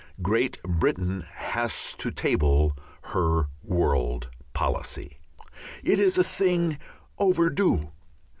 Great 0.23 0.57
Britain 0.63 1.27
has 1.31 1.93
to 1.93 2.09
table 2.09 2.75
her 3.03 3.49
world 3.63 4.31
policy. 4.51 5.19
It 5.83 5.99
is 5.99 6.17
a 6.17 6.23
thing 6.23 6.79
overdue. 7.19 7.91